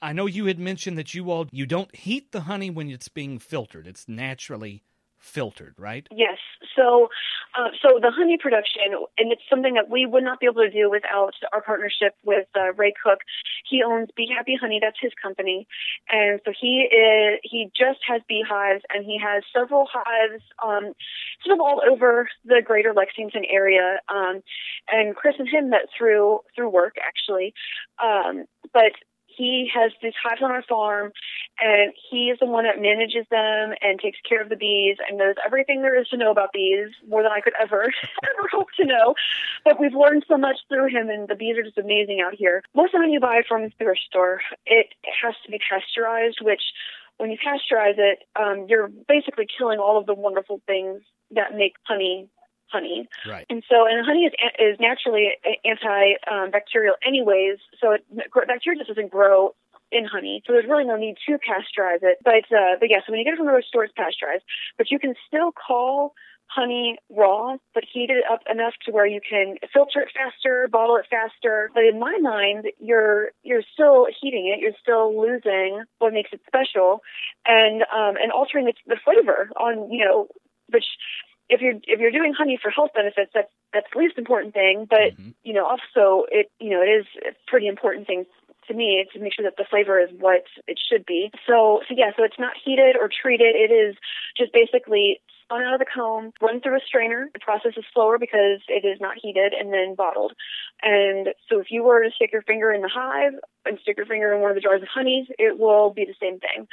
[0.02, 3.08] I know you had mentioned that you all you don't heat the honey when it's
[3.08, 4.82] being filtered; it's naturally
[5.18, 6.06] filtered, right?
[6.10, 6.38] Yes.
[6.76, 7.08] So,
[7.58, 10.70] uh, so the honey production, and it's something that we would not be able to
[10.70, 13.20] do without our partnership with uh, Ray Cook.
[13.68, 14.78] He owns Bee Happy Honey.
[14.80, 15.66] That's his company,
[16.08, 20.94] and so he is he just has beehives, and he has several hives, um,
[21.44, 23.98] sort of all over the greater Lexington area.
[24.08, 24.42] Um,
[24.90, 27.54] and Chris and him met through through work actually,
[28.02, 28.92] um, but.
[29.38, 31.12] He has these hives on our farm,
[31.60, 35.16] and he is the one that manages them and takes care of the bees and
[35.16, 37.82] knows everything there is to know about bees, more than I could ever
[38.24, 39.14] ever hope to know.
[39.64, 42.64] But we've learned so much through him, and the bees are just amazing out here.
[42.74, 44.88] Most of the honey you buy from the thrift store, it
[45.22, 46.62] has to be pasteurized, which
[47.18, 51.74] when you pasteurize it, um, you're basically killing all of the wonderful things that make
[51.84, 52.28] honey
[52.68, 53.08] honey.
[53.26, 53.46] Right.
[53.50, 55.30] And so, and honey is is naturally
[55.66, 57.58] antibacterial, anyways.
[57.80, 59.54] So it, bacteria just doesn't grow
[59.90, 62.18] in honey, so there's really no need to pasteurize it.
[62.24, 64.44] But uh, but yeah, so when you get it from the store, it's pasteurized.
[64.76, 66.14] But you can still call
[66.48, 70.96] honey raw, but heat it up enough to where you can filter it faster, bottle
[70.96, 71.70] it faster.
[71.74, 74.60] But in my mind, you're you're still heating it.
[74.60, 77.02] You're still losing what makes it special,
[77.46, 80.28] and um, and altering the, the flavor on you know
[80.70, 80.84] which
[81.48, 84.86] if you're if you're doing honey for health benefits, that's that's the least important thing.
[84.88, 85.34] But Mhm.
[85.42, 88.26] you know, also it you know it is a pretty important thing
[88.68, 91.30] to me to make sure that the flavor is what it should be.
[91.46, 93.56] So so yeah, so it's not heated or treated.
[93.56, 93.96] It is
[94.36, 97.28] just basically spun out of the comb, run through a strainer.
[97.32, 100.34] The process is slower because it is not heated and then bottled.
[100.82, 103.32] And so if you were to stick your finger in the hive
[103.64, 106.14] and stick your finger in one of the jars of honey, it will be the
[106.20, 106.68] same thing.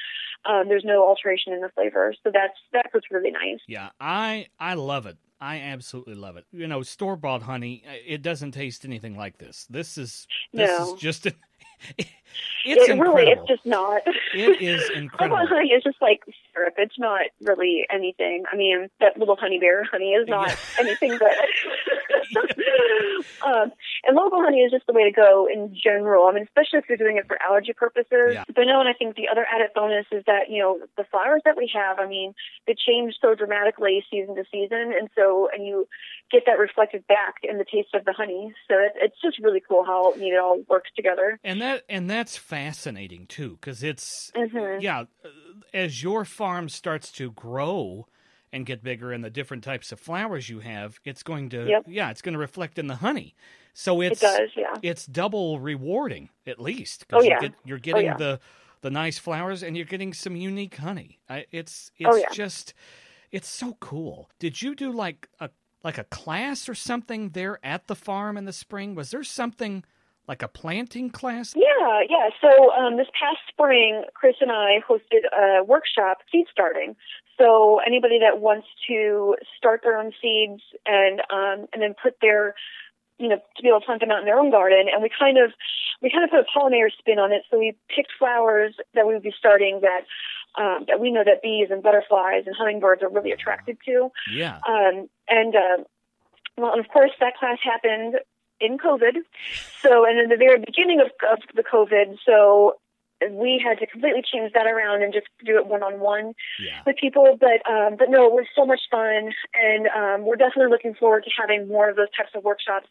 [0.46, 2.14] Um, there's no alteration in the flavor.
[2.24, 3.60] So that's that's what's really nice.
[3.68, 5.18] Yeah, I I love it.
[5.40, 6.46] I absolutely love it.
[6.52, 9.66] You know, store bought honey, it doesn't taste anything like this.
[9.70, 10.86] This is this No.
[10.86, 11.34] is just a,
[11.98, 12.08] it's
[12.65, 13.13] it incredible.
[13.18, 14.02] really, it's just not.
[14.34, 15.46] It is incredible.
[15.48, 16.22] honey is just like
[16.54, 16.74] syrup.
[16.78, 18.44] It's not really anything.
[18.52, 20.56] I mean, that little honey bear honey is not Yeah.
[20.80, 21.32] anything but.
[23.46, 23.72] um,
[24.04, 26.26] and local honey is just the way to go in general.
[26.28, 28.34] I mean, especially if you're doing it for allergy purposes.
[28.34, 28.44] Yeah.
[28.48, 31.41] But no, and I think the other added bonus is that you know the flowers
[31.46, 32.00] that we have.
[32.00, 32.34] I mean,
[32.68, 35.88] they change so dramatically season to season, and so and you
[36.32, 38.54] get that reflected back in the taste of the honey.
[38.68, 41.39] So it, it's just really cool how you know, it all works together.
[41.46, 44.82] And that and that's fascinating too cuz it's Mhm.
[44.82, 45.30] yeah, uh,
[45.74, 48.08] as your farm starts to grow
[48.52, 51.84] and get bigger and the different types of flowers you have, it's going to Yep.
[51.88, 53.36] yeah, it's going to reflect in the honey.
[53.74, 54.74] So it's it does, yeah.
[54.82, 57.40] it's double rewarding at least Oh, you yeah.
[57.40, 58.18] get, you're getting yeah.
[58.18, 58.40] the
[58.82, 61.20] the nice flowers and you're getting some unique honey.
[61.30, 62.30] I, it's it's Oh, yeah.
[62.34, 62.74] just
[63.32, 64.30] it's so cool.
[64.40, 65.50] Did you do like a
[65.84, 68.96] like a class or something there at the farm in the spring?
[68.96, 69.84] Was there something
[70.28, 71.54] like a planting class?
[71.56, 72.30] Yeah, yeah.
[72.42, 76.96] So um, this past spring, Chris and I hosted a workshop, seed starting.
[77.38, 82.56] So anybody that wants to start their own seeds and um, and then put their
[83.20, 85.10] you know to be able to plant them out in their own garden, and we
[85.10, 85.52] kind of
[86.02, 87.44] we kind of put a pollinator spin on it.
[87.50, 90.06] So we picked flowers that we would be starting that
[90.58, 94.10] um, that we know that bees and butterflies and hummingbirds are really attracted to.
[94.34, 94.60] Yeah.
[94.68, 95.84] Um, and uh,
[96.58, 98.16] well, and of course, that class happened
[98.60, 99.18] in COVID.
[99.82, 102.76] So, and in the very beginning of, of the COVID, so
[103.32, 106.34] we had to completely change that around and just do it one on one
[106.86, 107.38] with people.
[107.39, 111.24] But um, but no, it was so much fun, and um, we're definitely looking forward
[111.24, 112.88] to having more of those types of workshops.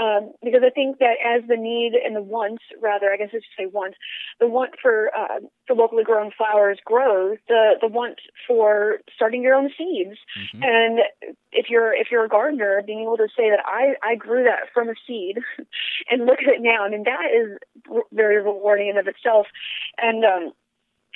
[0.00, 3.36] Um, because I think that as the need and the want, rather, I guess I
[3.38, 3.94] should say want,
[4.38, 9.54] the want for uh, for locally grown flowers grows, the the want for starting your
[9.54, 10.18] own seeds.
[10.54, 10.64] Mhm.
[10.64, 11.00] And
[11.52, 14.72] if you're if you're a gardener, being able to say that I I grew that
[14.72, 15.38] from a seed,
[16.10, 17.58] and look at it now, I mean that is
[17.90, 19.46] r- very rewarding in of itself.
[20.00, 20.52] And um,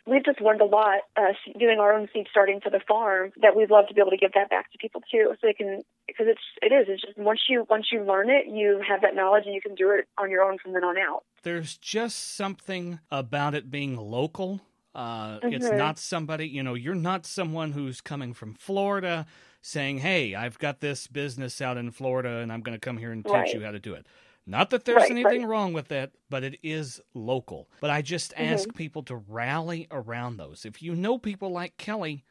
[0.07, 3.57] we've just learned a lot uh, doing our own seed starting for the farm that
[3.57, 5.83] we'd love to be able to give that back to people too, so they can
[6.07, 9.15] because it's it is it's just once you once you learn it, you have that
[9.15, 11.25] knowledge and you can do it on your own from then on out.
[11.43, 14.61] There's just something about it being local.
[14.95, 15.55] Uh, mm-hmm.
[15.55, 16.75] It's not somebody you know.
[16.75, 19.27] You're not someone who's coming from Florida
[19.63, 23.13] saying, "Hey, I've got this business out in Florida, and I'm going to come here
[23.13, 23.55] and teach Right.
[23.55, 24.07] you how to do it."
[24.47, 25.49] Not that there's Right, anything right.
[25.49, 27.69] wrong with that, but it is local.
[27.81, 28.53] But I just Mm-hmm.
[28.55, 30.65] ask people to rally around those.
[30.65, 32.25] If you know people like Kelly,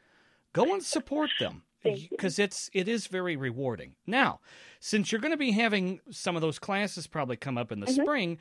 [0.54, 3.96] go and support them because it's it is very rewarding.
[4.06, 4.40] Now,
[4.80, 7.88] since you're going to be having some of those classes probably come up in the
[7.88, 8.02] Mm-hmm.
[8.02, 8.38] spring,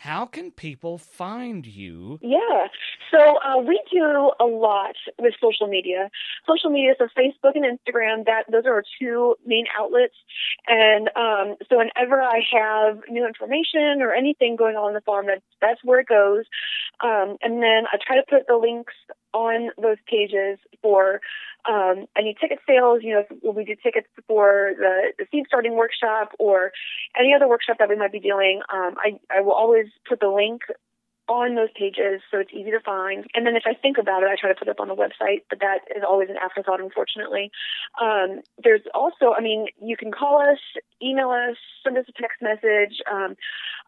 [0.00, 2.18] how can people find you?
[2.22, 2.68] Yeah.
[3.10, 6.08] So uh, we do a lot with social media.
[6.48, 8.24] Social media, so Facebook and Instagram.
[8.24, 10.14] That those are our two main outlets.
[10.66, 15.26] And um, so whenever I have new information or anything going on on the farm,
[15.26, 16.46] that that's where it goes.
[17.04, 18.94] Um, and then I try to put the links
[19.32, 21.20] on those pages for
[21.68, 23.00] um, any ticket sales.
[23.02, 26.72] You know, when we do tickets for the, the seed starting workshop or
[27.18, 30.28] any other workshop that we might be doing, um, I, I will always put the
[30.28, 30.62] link
[31.30, 33.24] on those pages so it's easy to find.
[33.34, 34.96] And then if I think about it, I try to put it up on the
[34.96, 37.52] website, but that is always an afterthought, unfortunately.
[38.02, 40.58] Um, there's also, I mean, you can call us,
[41.00, 42.98] email us, send us a text message.
[43.10, 43.36] Um,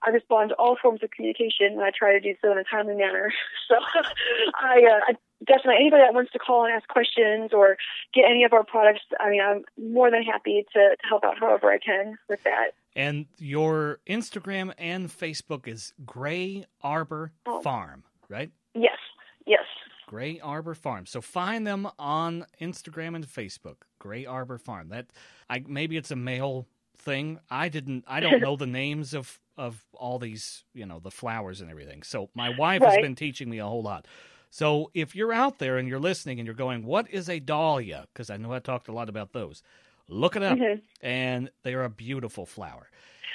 [0.07, 2.65] I respond to all forms of communication, and I try to do so in a
[2.65, 3.33] timely manner.
[3.69, 3.77] So
[4.55, 5.13] I, uh, I
[5.47, 7.77] definitely anybody that wants to call and ask questions or
[8.15, 11.39] get any of our products, I mean, I'm more than happy to, to help out
[11.39, 12.73] however I can with that.
[12.95, 17.61] And your Instagram and Facebook is Gray Arbor Oh.
[17.63, 18.51] Farm, right?
[18.75, 18.99] Yes,
[19.47, 19.65] yes.
[20.07, 21.07] Gray Arbor Farm.
[21.07, 23.77] So find them on Instagram and Facebook.
[23.99, 24.89] Gray Arbor Farm.
[24.91, 25.07] That
[25.49, 26.67] I maybe it's a male
[26.99, 27.39] thing.
[27.51, 31.61] I didn't I don't know the names of of all these, you know, the flowers
[31.63, 32.03] and everything.
[32.03, 34.07] So my wife has been teaching me a whole lot.
[34.55, 38.07] So if you're out there and you're listening and you're going, "What is a dahlia?"
[38.13, 39.63] because I know I talked a lot about those.
[40.09, 40.59] Look it up.
[40.59, 40.83] Mhm.
[41.01, 42.91] And they're a beautiful flower.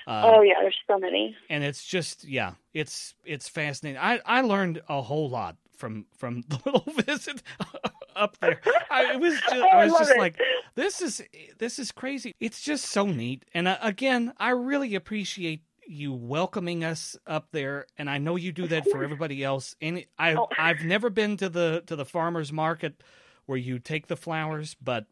[0.05, 1.35] Uh, Oh yeah, there's so many.
[1.49, 6.43] and it's just yeah it's it's fascinating i i learned a whole lot from from
[6.49, 7.41] the little visit
[8.15, 10.17] up there I, it was just Oh, i was just it.
[10.17, 10.39] like
[10.75, 11.23] this is
[11.57, 16.83] this is crazy it's just so neat and uh, again i really appreciate you welcoming
[16.83, 20.47] us up there and i know you do that for everybody else and i Oh.
[20.57, 23.01] i've never been to the to the farmers market
[23.45, 25.05] where you take the flowers but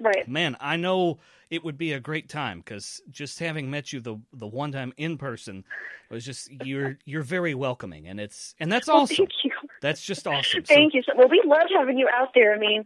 [0.00, 0.28] Right.
[0.28, 1.18] man, I know
[1.50, 4.92] it would be a great time because just having met you the the one time
[4.96, 5.64] in person
[6.10, 9.16] was just you're you're very welcoming, and it's and that's Well, awesome.
[9.16, 9.50] thank you.
[9.80, 10.64] That's just awesome.
[10.64, 11.02] So, Thank you.
[11.02, 12.54] So, well, we loved having you out there.
[12.54, 12.84] I mean,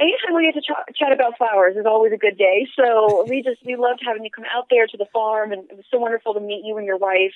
[0.00, 2.66] anytime we get to ch- chat about flowers is always a good day.
[2.76, 5.76] So we just we loved having you come out there to the farm, and it
[5.76, 7.34] was so wonderful to meet you and your wife.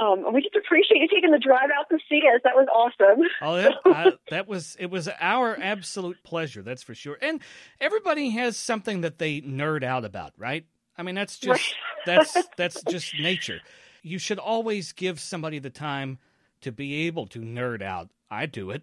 [0.00, 2.40] Um, and we just appreciate you taking the drive out to see us.
[2.44, 3.24] That was awesome.
[3.40, 6.62] Oh, that, I, that was it was our absolute pleasure.
[6.62, 7.18] That's for sure.
[7.20, 7.40] And
[7.80, 10.64] everybody has something that they nerd out about, right?
[10.96, 13.60] I mean, that's just that's that's just nature.
[14.02, 16.18] You should always give somebody the time
[16.62, 18.08] to be able to nerd out.
[18.30, 18.82] I do it,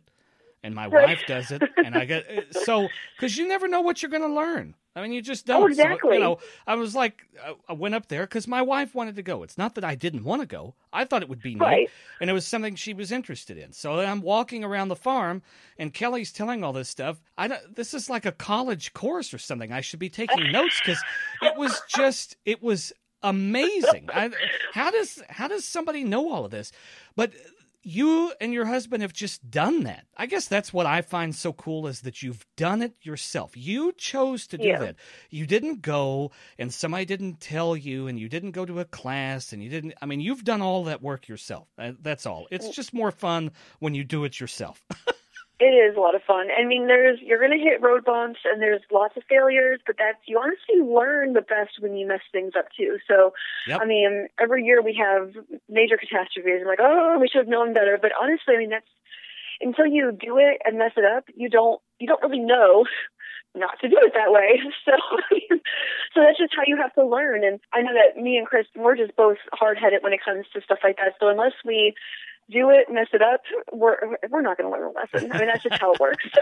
[0.63, 1.05] and my Right.
[1.05, 4.33] wife does it, and I get so because you never know what you're going to
[4.33, 4.75] learn.
[4.97, 5.63] I mean, you just oh, don't.
[5.63, 6.13] Oh, So, exactly.
[6.15, 9.21] you know, I was like, I- I went up there because my wife wanted to
[9.23, 9.43] go.
[9.43, 10.73] It's not that I didn't want to go.
[10.91, 11.89] I thought it would be neat Right.
[12.19, 13.71] and it was something she was interested in.
[13.73, 15.43] So I'm walking around the farm,
[15.77, 17.21] and Kelly's telling all this stuff.
[17.37, 19.71] I don't, this is like a college course or something.
[19.71, 21.01] I should be taking notes because
[21.41, 22.91] it was just it was
[23.23, 24.09] amazing.
[24.13, 24.29] I,
[24.73, 26.71] how does how does somebody know all of this?
[27.15, 27.33] But
[27.87, 30.05] you and your husband have just done that.
[30.17, 33.55] I guess that's what I find so cool is that you've done it yourself.
[33.55, 34.79] You chose to do Yeah.
[34.79, 34.95] that.
[35.29, 39.53] You didn't go and somebody didn't tell you and you didn't go to a class
[39.53, 41.69] and you didn't I mean you've done all that work yourself.
[41.77, 42.47] Uh, That's all.
[42.51, 44.83] It's just more fun when you do it yourself.
[45.59, 46.47] It is a lot of fun.
[46.53, 49.95] I mean, there's you're going to hit road bumps and there's lots of failures, but
[49.97, 52.97] that's you honestly learn the best when you mess things up too.
[53.07, 53.33] So,
[53.67, 53.79] Yep.
[53.81, 55.33] I mean, every year we have
[55.67, 56.61] major catastrophes.
[56.61, 57.97] I'm like, oh, we should have known better.
[57.99, 58.85] But honestly, I mean, that's
[59.59, 62.85] until you do it and mess it up, you don't you don't really know
[63.55, 64.61] not to do it that way.
[64.85, 64.93] So,
[66.13, 67.43] so that's just how you have to learn.
[67.43, 70.45] And I know that me and Chris, we're just both hard headed when it comes
[70.53, 71.13] to stuff like that.
[71.19, 71.93] So unless we
[72.49, 73.97] do it, mess it up, we're
[74.29, 75.31] we're not going to learn a lesson.
[75.31, 76.25] I mean, that's just how it works.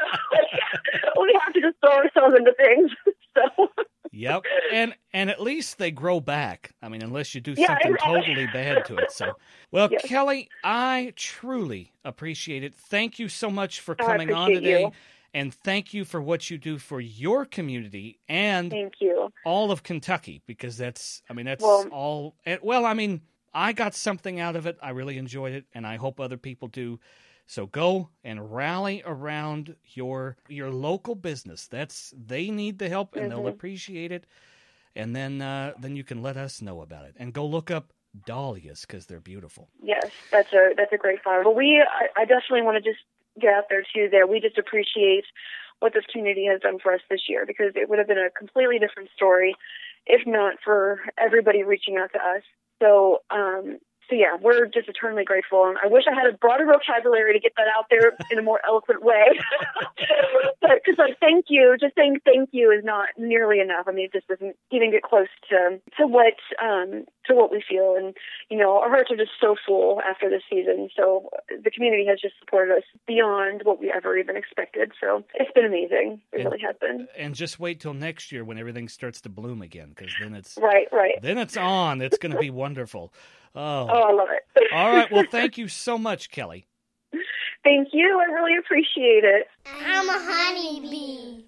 [1.16, 2.92] So we have to just throw ourselves into things.
[3.36, 3.68] So
[4.14, 4.44] yep.
[4.72, 6.72] And and at least they grow back.
[6.82, 8.22] I mean, unless you do Yeah, something exactly.
[8.22, 9.12] totally bad to it.
[9.12, 9.34] So,
[9.74, 10.04] well, Yes.
[10.06, 12.74] Kelly, I truly appreciate it.
[12.74, 14.84] Thank you so much for Oh, coming on today.
[14.84, 14.92] you.
[15.34, 19.34] And thank you for what you do for your community and thank you.
[19.44, 23.20] all of Kentucky because that's I mean that's Well- all eh, well I mean
[23.56, 26.68] I got something out of it I really enjoyed it and I hope other people
[26.70, 27.00] do
[27.48, 31.68] So go and rally around your your local business.
[31.68, 33.50] That's they need the help and they'll Mhm.
[33.50, 34.28] appreciate it.
[34.96, 37.16] And then uh, then you can let us know about it.
[37.20, 37.94] And go look up
[38.26, 39.72] dahlias because they're beautiful.
[39.82, 41.44] Yes, that's a that's a great flower.
[41.44, 43.04] But we, I, I definitely want to just
[43.40, 44.10] get out there too.
[44.10, 45.26] There, we just appreciate
[45.80, 48.32] what this community has done for us this year because it would have been a
[48.32, 49.56] completely different story
[50.08, 52.44] if not for everybody reaching out to us.
[52.82, 55.66] So, um, so yeah, we're just eternally grateful.
[55.66, 58.42] And I wish I had a broader vocabulary to get that out there in a
[58.42, 59.26] more eloquent way.
[60.62, 63.86] but because like thank you, just saying thank you is not nearly enough.
[63.88, 67.64] I mean, it just doesn't even get close to to what um, to what we
[67.68, 67.96] feel.
[67.98, 68.16] And
[68.50, 70.90] you know, our hearts are just so full after this season.
[70.96, 71.30] So
[71.64, 74.92] the community has just supported us beyond what we ever even expected.
[75.00, 76.22] So it's been amazing.
[76.32, 77.08] It And- really has been.
[77.18, 80.58] And just wait till next year when everything starts to bloom again because then it's
[80.62, 81.22] Right, right.
[81.22, 82.02] then it's on.
[82.02, 83.14] It's going to be wonderful.
[83.56, 83.88] Oh.
[83.90, 84.64] Oh, I love it.
[84.74, 85.12] All right.
[85.12, 86.68] Well, thank you so much, Kelly.
[87.64, 88.20] Thank you.
[88.20, 89.48] I really appreciate it.
[89.66, 91.44] I'm a honeybee.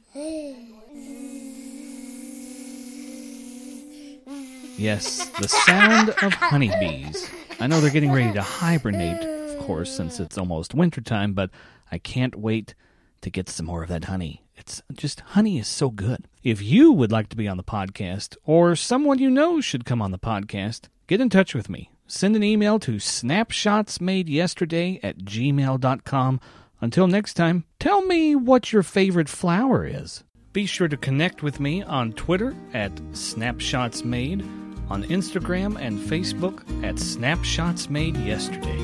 [4.77, 7.29] Yes, the sound of honeybees.
[7.59, 11.49] I know they're getting ready to hibernate, of course, since it's almost wintertime, but
[11.91, 12.75] I can't wait
[13.21, 14.43] to get some more of that honey.
[14.55, 16.27] It's just, honey is so good.
[16.43, 20.01] If you would like to be on the podcast, or someone you know should come
[20.01, 21.89] on the podcast, get in touch with me.
[22.07, 26.39] Send an email to snapshotsmadeyesterday at gmail.com.
[26.79, 30.23] Until next time, tell me what your favorite flower is.
[30.53, 34.41] Be sure to connect with me on Twitter at SnapshotsMade,
[34.89, 38.79] on Instagram and Facebook at Snapshots Made Yesterday.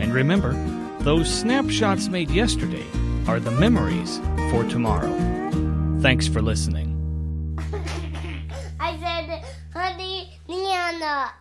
[0.00, 0.52] And remember,
[1.00, 2.84] those snapshots made yesterday
[3.26, 4.18] are the memories
[4.50, 5.14] for tomorrow.
[6.00, 6.88] Thanks for listening.
[8.80, 11.30] I said, honey, Liana.